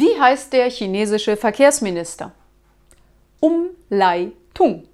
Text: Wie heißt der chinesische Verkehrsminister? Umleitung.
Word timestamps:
Wie 0.00 0.20
heißt 0.20 0.52
der 0.52 0.70
chinesische 0.70 1.36
Verkehrsminister? 1.36 2.32
Umleitung. 3.40 4.87